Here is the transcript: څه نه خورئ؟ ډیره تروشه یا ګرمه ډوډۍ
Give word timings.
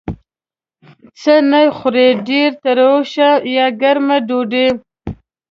څه 1.19 1.33
نه 1.51 1.61
خورئ؟ 1.77 2.07
ډیره 2.27 2.57
تروشه 2.63 3.29
یا 3.55 3.65
ګرمه 3.81 4.17
ډوډۍ 4.27 4.67